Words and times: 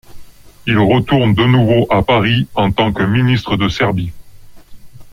Il 0.65 0.79
retourne 0.79 1.35
de 1.35 1.43
nouveau 1.45 1.85
à 1.91 2.01
Paris 2.01 2.47
en 2.55 2.71
tant 2.71 2.91
que 2.91 3.03
ministre 3.03 3.55
de 3.55 3.69
Serbie. 3.69 4.11